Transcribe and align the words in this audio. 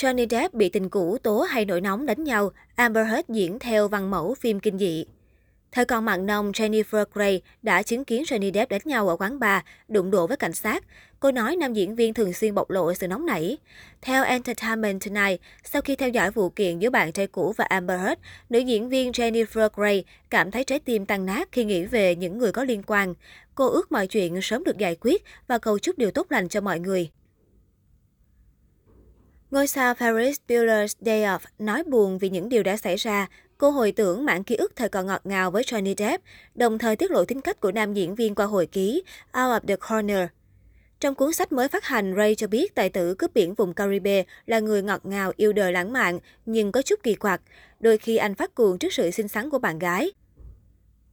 Johnny 0.00 0.26
Depp 0.30 0.54
bị 0.54 0.68
tình 0.68 0.88
cũ 0.88 1.18
tố 1.22 1.40
hay 1.40 1.64
nổi 1.64 1.80
nóng 1.80 2.06
đánh 2.06 2.24
nhau, 2.24 2.50
Amber 2.74 3.06
Heard 3.06 3.28
diễn 3.28 3.58
theo 3.58 3.88
văn 3.88 4.10
mẫu 4.10 4.34
phim 4.34 4.60
kinh 4.60 4.78
dị. 4.78 5.04
Thời 5.72 5.84
còn 5.84 6.04
mặn 6.04 6.26
nồng, 6.26 6.52
Jennifer 6.52 7.04
Grey 7.12 7.42
đã 7.62 7.82
chứng 7.82 8.04
kiến 8.04 8.22
Johnny 8.22 8.52
Depp 8.52 8.70
đánh 8.70 8.80
nhau 8.84 9.08
ở 9.08 9.16
quán 9.16 9.38
bar, 9.38 9.62
đụng 9.88 10.10
độ 10.10 10.26
với 10.26 10.36
cảnh 10.36 10.52
sát. 10.52 10.84
Cô 11.20 11.32
nói 11.32 11.56
nam 11.56 11.72
diễn 11.72 11.94
viên 11.94 12.14
thường 12.14 12.32
xuyên 12.32 12.54
bộc 12.54 12.70
lộ 12.70 12.94
sự 12.94 13.08
nóng 13.08 13.26
nảy. 13.26 13.58
Theo 14.02 14.24
Entertainment 14.24 15.00
Tonight, 15.00 15.40
sau 15.64 15.82
khi 15.82 15.96
theo 15.96 16.08
dõi 16.08 16.30
vụ 16.30 16.50
kiện 16.50 16.78
giữa 16.78 16.90
bạn 16.90 17.12
trai 17.12 17.26
cũ 17.26 17.54
và 17.56 17.64
Amber 17.64 18.00
Heard, 18.00 18.20
nữ 18.48 18.58
diễn 18.58 18.88
viên 18.88 19.10
Jennifer 19.10 19.68
Grey 19.74 20.04
cảm 20.30 20.50
thấy 20.50 20.64
trái 20.64 20.78
tim 20.78 21.06
tan 21.06 21.26
nát 21.26 21.48
khi 21.52 21.64
nghĩ 21.64 21.84
về 21.84 22.16
những 22.16 22.38
người 22.38 22.52
có 22.52 22.64
liên 22.64 22.82
quan. 22.86 23.14
Cô 23.54 23.68
ước 23.68 23.92
mọi 23.92 24.06
chuyện 24.06 24.42
sớm 24.42 24.64
được 24.64 24.78
giải 24.78 24.96
quyết 25.00 25.24
và 25.48 25.58
cầu 25.58 25.78
chúc 25.78 25.98
điều 25.98 26.10
tốt 26.10 26.26
lành 26.30 26.48
cho 26.48 26.60
mọi 26.60 26.80
người. 26.80 27.10
Ngôi 29.50 29.66
sao 29.66 29.94
Paris 29.94 30.40
Bueller's 30.48 30.94
Day 31.00 31.20
Off 31.20 31.38
nói 31.58 31.82
buồn 31.82 32.18
vì 32.18 32.30
những 32.30 32.48
điều 32.48 32.62
đã 32.62 32.76
xảy 32.76 32.96
ra. 32.96 33.26
Cô 33.58 33.70
hồi 33.70 33.92
tưởng 33.92 34.24
mạng 34.24 34.44
ký 34.44 34.56
ức 34.56 34.72
thời 34.76 34.88
còn 34.88 35.06
ngọt 35.06 35.20
ngào 35.24 35.50
với 35.50 35.62
Johnny 35.62 35.94
Depp, 35.98 36.24
đồng 36.54 36.78
thời 36.78 36.96
tiết 36.96 37.10
lộ 37.10 37.24
tính 37.24 37.40
cách 37.40 37.60
của 37.60 37.72
nam 37.72 37.94
diễn 37.94 38.14
viên 38.14 38.34
qua 38.34 38.46
hồi 38.46 38.66
ký 38.66 39.02
Out 39.26 39.34
of 39.34 39.60
the 39.60 39.76
Corner. 39.76 40.28
Trong 41.00 41.14
cuốn 41.14 41.32
sách 41.32 41.52
mới 41.52 41.68
phát 41.68 41.84
hành, 41.84 42.14
Ray 42.16 42.34
cho 42.34 42.46
biết 42.46 42.74
tài 42.74 42.88
tử 42.88 43.14
cướp 43.14 43.34
biển 43.34 43.54
vùng 43.54 43.74
Caribe 43.74 44.24
là 44.46 44.60
người 44.60 44.82
ngọt 44.82 45.00
ngào, 45.06 45.32
yêu 45.36 45.52
đời 45.52 45.72
lãng 45.72 45.92
mạn, 45.92 46.18
nhưng 46.46 46.72
có 46.72 46.82
chút 46.82 47.00
kỳ 47.02 47.14
quặc. 47.14 47.40
Đôi 47.80 47.98
khi 47.98 48.16
anh 48.16 48.34
phát 48.34 48.54
cuồng 48.54 48.78
trước 48.78 48.92
sự 48.92 49.10
xinh 49.10 49.28
xắn 49.28 49.50
của 49.50 49.58
bạn 49.58 49.78
gái. 49.78 50.10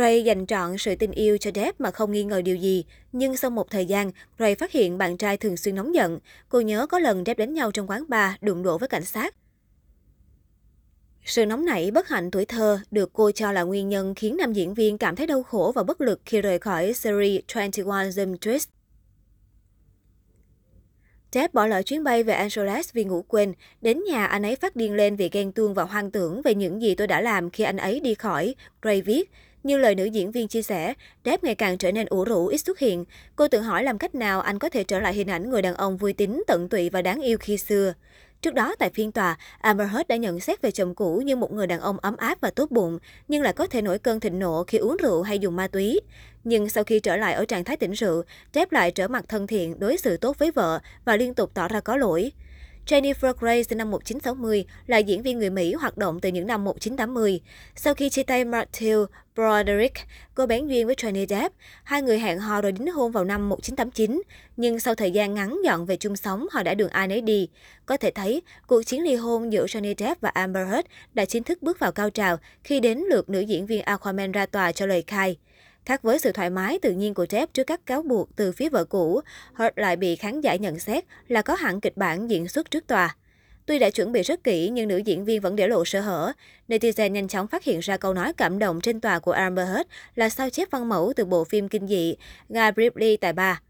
Ray 0.00 0.24
dành 0.24 0.46
trọn 0.46 0.78
sự 0.78 0.94
tình 0.94 1.12
yêu 1.12 1.38
cho 1.38 1.50
Depp 1.54 1.80
mà 1.80 1.90
không 1.90 2.12
nghi 2.12 2.24
ngờ 2.24 2.42
điều 2.42 2.56
gì. 2.56 2.84
Nhưng 3.12 3.36
sau 3.36 3.50
một 3.50 3.70
thời 3.70 3.86
gian, 3.86 4.10
Ray 4.38 4.54
phát 4.54 4.72
hiện 4.72 4.98
bạn 4.98 5.16
trai 5.16 5.36
thường 5.36 5.56
xuyên 5.56 5.74
nóng 5.74 5.94
giận. 5.94 6.18
Cô 6.48 6.60
nhớ 6.60 6.86
có 6.86 6.98
lần 6.98 7.24
Depp 7.26 7.38
đánh 7.38 7.54
nhau 7.54 7.70
trong 7.70 7.90
quán 7.90 8.04
bar, 8.08 8.32
đụng 8.40 8.62
độ 8.62 8.78
với 8.78 8.88
cảnh 8.88 9.04
sát. 9.04 9.34
Sự 11.24 11.46
nóng 11.46 11.64
nảy, 11.64 11.90
bất 11.90 12.08
hạnh 12.08 12.30
tuổi 12.30 12.44
thơ 12.44 12.80
được 12.90 13.10
cô 13.12 13.30
cho 13.30 13.52
là 13.52 13.62
nguyên 13.62 13.88
nhân 13.88 14.14
khiến 14.14 14.36
nam 14.36 14.52
diễn 14.52 14.74
viên 14.74 14.98
cảm 14.98 15.16
thấy 15.16 15.26
đau 15.26 15.42
khổ 15.42 15.72
và 15.74 15.82
bất 15.82 16.00
lực 16.00 16.20
khi 16.24 16.40
rời 16.40 16.58
khỏi 16.58 16.92
series 16.92 17.40
21 17.48 17.94
Jump 17.94 18.36
Street. 18.36 18.62
Depp 21.32 21.54
bỏ 21.54 21.66
lỡ 21.66 21.82
chuyến 21.82 22.04
bay 22.04 22.22
về 22.22 22.34
Angeles 22.34 22.92
vì 22.92 23.04
ngủ 23.04 23.24
quên. 23.28 23.52
Đến 23.80 24.02
nhà, 24.08 24.26
anh 24.26 24.42
ấy 24.42 24.56
phát 24.56 24.76
điên 24.76 24.94
lên 24.94 25.16
vì 25.16 25.28
ghen 25.32 25.52
tuông 25.52 25.74
và 25.74 25.82
hoang 25.82 26.10
tưởng 26.10 26.42
về 26.42 26.54
những 26.54 26.82
gì 26.82 26.94
tôi 26.94 27.06
đã 27.06 27.20
làm 27.20 27.50
khi 27.50 27.64
anh 27.64 27.76
ấy 27.76 28.00
đi 28.00 28.14
khỏi. 28.14 28.54
Ray 28.82 29.02
viết. 29.02 29.30
Như 29.62 29.76
lời 29.76 29.94
nữ 29.94 30.04
diễn 30.04 30.32
viên 30.32 30.48
chia 30.48 30.62
sẻ, 30.62 30.94
Depp 31.24 31.44
ngày 31.44 31.54
càng 31.54 31.78
trở 31.78 31.92
nên 31.92 32.06
ủ 32.06 32.24
rũ, 32.24 32.46
ít 32.46 32.58
xuất 32.58 32.78
hiện. 32.78 33.04
Cô 33.36 33.48
tự 33.48 33.60
hỏi 33.60 33.84
làm 33.84 33.98
cách 33.98 34.14
nào 34.14 34.40
anh 34.40 34.58
có 34.58 34.68
thể 34.68 34.84
trở 34.84 35.00
lại 35.00 35.14
hình 35.14 35.30
ảnh 35.30 35.50
người 35.50 35.62
đàn 35.62 35.74
ông 35.74 35.96
vui 35.96 36.12
tính, 36.12 36.42
tận 36.46 36.68
tụy 36.68 36.90
và 36.90 37.02
đáng 37.02 37.20
yêu 37.20 37.38
khi 37.40 37.56
xưa. 37.56 37.92
Trước 38.42 38.54
đó, 38.54 38.74
tại 38.78 38.90
phiên 38.94 39.12
tòa, 39.12 39.38
Amber 39.58 39.88
Heard 39.90 40.08
đã 40.08 40.16
nhận 40.16 40.40
xét 40.40 40.62
về 40.62 40.70
chồng 40.70 40.94
cũ 40.94 41.22
như 41.24 41.36
một 41.36 41.52
người 41.52 41.66
đàn 41.66 41.80
ông 41.80 41.96
ấm 41.98 42.16
áp 42.16 42.40
và 42.40 42.50
tốt 42.50 42.70
bụng, 42.70 42.98
nhưng 43.28 43.42
lại 43.42 43.52
có 43.52 43.66
thể 43.66 43.82
nổi 43.82 43.98
cơn 43.98 44.20
thịnh 44.20 44.38
nộ 44.38 44.64
khi 44.64 44.78
uống 44.78 44.96
rượu 44.96 45.22
hay 45.22 45.38
dùng 45.38 45.56
ma 45.56 45.68
túy. 45.68 46.00
Nhưng 46.44 46.68
sau 46.68 46.84
khi 46.84 47.00
trở 47.00 47.16
lại 47.16 47.34
ở 47.34 47.44
trạng 47.44 47.64
thái 47.64 47.76
tỉnh 47.76 47.92
rượu, 47.92 48.22
Depp 48.54 48.72
lại 48.72 48.90
trở 48.90 49.08
mặt 49.08 49.24
thân 49.28 49.46
thiện, 49.46 49.78
đối 49.78 49.96
xử 49.96 50.16
tốt 50.16 50.38
với 50.38 50.50
vợ 50.50 50.80
và 51.04 51.16
liên 51.16 51.34
tục 51.34 51.50
tỏ 51.54 51.68
ra 51.68 51.80
có 51.80 51.96
lỗi. 51.96 52.32
Jennifer 52.90 53.32
Grey 53.38 53.64
sinh 53.64 53.78
năm 53.78 53.90
1960 53.90 54.64
là 54.86 54.98
diễn 54.98 55.22
viên 55.22 55.38
người 55.38 55.50
Mỹ 55.50 55.74
hoạt 55.74 55.96
động 55.96 56.20
từ 56.20 56.28
những 56.28 56.46
năm 56.46 56.64
1980. 56.64 57.40
Sau 57.76 57.94
khi 57.94 58.10
chia 58.10 58.22
tay 58.22 58.44
Matthew 58.44 59.06
Broderick, 59.34 59.96
cô 60.34 60.46
bén 60.46 60.66
duyên 60.66 60.86
với 60.86 60.94
Johnny 60.94 61.26
Depp. 61.26 61.54
Hai 61.84 62.02
người 62.02 62.18
hẹn 62.18 62.38
hò 62.38 62.60
rồi 62.60 62.72
đính 62.72 62.92
hôn 62.92 63.12
vào 63.12 63.24
năm 63.24 63.48
1989. 63.48 64.22
Nhưng 64.56 64.80
sau 64.80 64.94
thời 64.94 65.10
gian 65.10 65.34
ngắn 65.34 65.58
dọn 65.64 65.86
về 65.86 65.96
chung 65.96 66.16
sống, 66.16 66.46
họ 66.50 66.62
đã 66.62 66.74
đường 66.74 66.90
ai 66.90 67.08
nấy 67.08 67.20
đi. 67.20 67.48
Có 67.86 67.96
thể 67.96 68.10
thấy, 68.10 68.42
cuộc 68.66 68.82
chiến 68.82 69.02
ly 69.02 69.14
hôn 69.14 69.52
giữa 69.52 69.66
Johnny 69.66 69.94
Depp 69.98 70.20
và 70.20 70.28
Amber 70.28 70.68
Heard 70.68 70.88
đã 71.14 71.24
chính 71.24 71.42
thức 71.42 71.62
bước 71.62 71.78
vào 71.78 71.92
cao 71.92 72.10
trào 72.10 72.36
khi 72.64 72.80
đến 72.80 72.98
lượt 72.98 73.30
nữ 73.30 73.40
diễn 73.40 73.66
viên 73.66 73.82
Aquaman 73.82 74.32
ra 74.32 74.46
tòa 74.46 74.72
cho 74.72 74.86
lời 74.86 75.04
khai. 75.06 75.36
Khác 75.84 76.02
với 76.02 76.18
sự 76.18 76.32
thoải 76.32 76.50
mái 76.50 76.78
tự 76.82 76.92
nhiên 76.92 77.14
của 77.14 77.26
Depp 77.30 77.54
trước 77.54 77.64
các 77.64 77.86
cáo 77.86 78.02
buộc 78.02 78.36
từ 78.36 78.52
phía 78.52 78.68
vợ 78.68 78.84
cũ, 78.84 79.20
Hurt 79.54 79.72
lại 79.76 79.96
bị 79.96 80.16
khán 80.16 80.40
giả 80.40 80.56
nhận 80.56 80.78
xét 80.78 81.04
là 81.28 81.42
có 81.42 81.54
hẳn 81.54 81.80
kịch 81.80 81.96
bản 81.96 82.30
diễn 82.30 82.48
xuất 82.48 82.70
trước 82.70 82.86
tòa. 82.86 83.16
Tuy 83.66 83.78
đã 83.78 83.90
chuẩn 83.90 84.12
bị 84.12 84.22
rất 84.22 84.44
kỹ 84.44 84.68
nhưng 84.68 84.88
nữ 84.88 84.96
diễn 84.96 85.24
viên 85.24 85.40
vẫn 85.40 85.56
để 85.56 85.68
lộ 85.68 85.84
sơ 85.84 86.00
hở. 86.00 86.32
Netizen 86.68 87.08
nhanh 87.08 87.28
chóng 87.28 87.46
phát 87.46 87.64
hiện 87.64 87.80
ra 87.80 87.96
câu 87.96 88.14
nói 88.14 88.32
cảm 88.32 88.58
động 88.58 88.80
trên 88.80 89.00
tòa 89.00 89.18
của 89.18 89.32
Amber 89.32 89.68
Heard 89.68 89.88
là 90.14 90.28
sao 90.28 90.50
chép 90.50 90.70
văn 90.70 90.88
mẫu 90.88 91.12
từ 91.16 91.24
bộ 91.24 91.44
phim 91.44 91.68
kinh 91.68 91.86
dị 91.86 92.16
Guy 92.48 92.60
Briefly 92.60 93.16
tại 93.20 93.32
ba. 93.32 93.60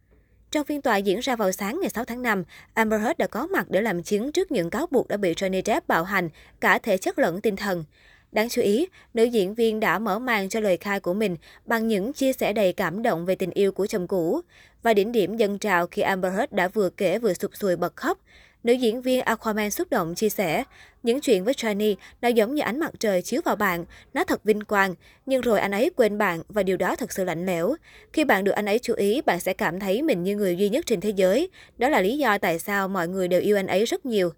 Trong 0.50 0.66
phiên 0.66 0.82
tòa 0.82 0.97
diễn 0.97 1.21
ra 1.21 1.37
vào 1.37 1.53
sáng 1.53 1.81
ngày 1.81 1.91
6 1.91 2.04
tháng 2.04 2.22
5, 2.22 2.44
Amber 2.75 3.00
Heard 3.00 3.19
đã 3.19 3.27
có 3.27 3.47
mặt 3.47 3.66
để 3.71 3.81
làm 3.81 4.03
chứng 4.03 4.32
trước 4.32 4.53
những 4.53 4.71
cáo 4.71 4.87
buộc 4.91 5.09
đã 5.09 5.16
bị 5.16 5.34
Johnny 5.34 5.62
Depp 5.65 5.88
bạo 5.88 6.04
hành, 6.04 6.28
cả 6.60 6.78
thể 6.78 6.97
chất 6.97 7.19
lẫn 7.19 7.41
tinh 7.41 7.56
thần. 7.56 7.84
Đáng 8.33 8.49
chú 8.49 8.63
ý, 8.63 8.87
nữ 9.15 9.25
diễn 9.25 9.55
viên 9.55 9.81
đã 9.81 9.99
mở 9.99 10.19
màn 10.19 10.49
cho 10.49 10.61
lời 10.61 10.77
khai 10.77 11.01
của 11.01 11.15
mình 11.15 11.37
bằng 11.67 11.89
những 11.89 12.13
chia 12.13 12.33
sẻ 12.33 12.53
đầy 12.53 12.73
cảm 12.73 13.03
động 13.03 13.27
về 13.27 13.35
tình 13.35 13.51
yêu 13.51 13.73
của 13.73 13.87
chồng 13.87 14.07
cũ. 14.07 14.41
Và 14.83 14.95
đỉnh 14.95 15.13
điểm 15.13 15.37
dân 15.37 15.59
trào 15.59 15.87
khi 15.87 16.03
Amber 16.03 16.33
Heard 16.33 16.53
đã 16.53 16.69
vừa 16.69 16.91
kể 16.91 17.19
vừa 17.19 17.35
sụp 17.35 17.51
sùi 17.55 17.77
bật 17.77 17.97
khóc. 17.97 18.19
Nữ 18.63 18.73
diễn 18.73 19.03
viên 19.03 19.21
Aquaman 19.21 19.71
xúc 19.71 19.89
động 19.91 20.15
chia 20.15 20.29
sẻ, 20.29 20.65
những 21.03 21.21
chuyện 21.21 21.45
với 21.45 21.55
Johnny 21.55 21.95
nó 22.23 22.29
giống 22.29 22.55
như 22.55 22.63
ánh 22.63 22.81
mặt 22.81 22.91
trời 22.99 23.23
chiếu 23.23 23.41
vào 23.45 23.57
bạn, 23.57 23.85
nó 24.15 24.25
thật 24.25 24.45
vinh 24.45 24.65
quang, 24.65 24.95
nhưng 25.27 25.41
rồi 25.41 25.61
anh 25.61 25.71
ấy 25.71 25.91
quên 25.97 26.19
bạn 26.19 26.43
và 26.49 26.63
điều 26.63 26.77
đó 26.77 26.97
thật 26.97 27.13
sự 27.13 27.25
lạnh 27.25 27.47
lẽo. 27.47 27.75
Khi 28.13 28.25
bạn 28.25 28.45
được 28.45 28.53
anh 28.53 28.67
ấy 28.67 28.79
chú 28.79 28.95
ý, 28.95 29.21
bạn 29.21 29.41
sẽ 29.41 29.53
cảm 29.53 29.81
thấy 29.81 30.03
mình 30.03 30.23
như 30.23 30.37
người 30.37 30.57
duy 30.57 30.69
nhất 30.69 30.87
trên 30.87 31.01
thế 31.01 31.11
giới. 31.11 31.49
Đó 31.79 31.89
là 31.89 32.01
lý 32.01 32.19
do 32.19 32.39
tại 32.39 32.59
sao 32.59 32.89
mọi 32.89 33.09
người 33.09 33.29
đều 33.29 33.41
yêu 33.41 33.57
anh 33.57 33.67
ấy 33.67 33.85
rất 33.85 34.07
nhiều. 34.07 34.31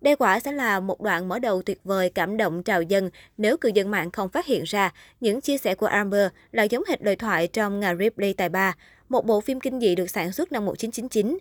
Đây 0.00 0.16
quả 0.16 0.40
sẽ 0.40 0.52
là 0.52 0.80
một 0.80 1.00
đoạn 1.00 1.28
mở 1.28 1.38
đầu 1.38 1.62
tuyệt 1.62 1.80
vời 1.84 2.10
cảm 2.10 2.36
động 2.36 2.62
trào 2.62 2.82
dân 2.82 3.10
nếu 3.38 3.56
cư 3.56 3.70
dân 3.74 3.90
mạng 3.90 4.10
không 4.10 4.28
phát 4.28 4.46
hiện 4.46 4.62
ra 4.64 4.92
những 5.20 5.40
chia 5.40 5.58
sẻ 5.58 5.74
của 5.74 5.86
Amber 5.86 6.28
là 6.52 6.62
giống 6.62 6.82
hệt 6.88 7.02
lời 7.02 7.16
thoại 7.16 7.48
trong 7.48 7.80
Ngà 7.80 7.94
Ripley 7.94 8.32
tài 8.32 8.48
ba, 8.48 8.74
một 9.08 9.26
bộ 9.26 9.40
phim 9.40 9.60
kinh 9.60 9.80
dị 9.80 9.94
được 9.94 10.10
sản 10.10 10.32
xuất 10.32 10.52
năm 10.52 10.64
1999. 10.64 11.38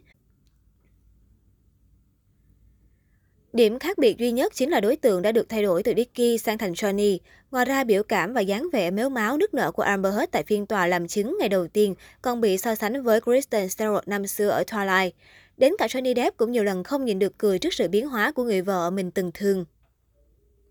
Điểm 3.56 3.80
khác 3.80 3.98
biệt 3.98 4.18
duy 4.18 4.32
nhất 4.32 4.54
chính 4.56 4.70
là 4.70 4.80
đối 4.80 4.96
tượng 4.96 5.22
đã 5.22 5.32
được 5.32 5.50
thay 5.50 5.64
đổi 5.64 5.84
từ 5.84 5.94
Dicky 5.98 6.38
sang 6.38 6.58
thành 6.58 6.74
Johnny. 6.74 7.18
Ngoài 7.52 7.66
ra, 7.66 7.84
biểu 7.84 8.04
cảm 8.04 8.34
và 8.34 8.42
dáng 8.42 8.68
vẻ 8.74 8.92
méo 8.92 9.10
máu 9.10 9.38
nước 9.38 9.54
nở 9.54 9.72
của 9.72 9.84
Amber 9.84 10.14
Heard 10.14 10.32
tại 10.32 10.44
phiên 10.44 10.66
tòa 10.66 10.88
làm 10.88 11.08
chứng 11.08 11.38
ngày 11.40 11.50
đầu 11.50 11.68
tiên 11.68 11.96
còn 12.22 12.42
bị 12.42 12.58
so 12.58 12.76
sánh 12.76 13.04
với 13.04 13.22
Kristen 13.22 13.68
Stewart 13.68 14.02
năm 14.06 14.28
xưa 14.28 14.50
ở 14.50 14.64
Twilight. 14.68 15.12
Đến 15.58 15.74
cả 15.78 15.88
Johnny 15.88 16.16
Depp 16.16 16.38
cũng 16.38 16.52
nhiều 16.52 16.64
lần 16.64 16.84
không 16.84 17.06
nhìn 17.06 17.20
được 17.20 17.38
cười 17.38 17.60
trước 17.60 17.74
sự 17.74 17.88
biến 17.88 18.08
hóa 18.08 18.32
của 18.32 18.44
người 18.44 18.62
vợ 18.62 18.90
mình 18.90 19.12
từng 19.12 19.32
thương. 19.34 19.66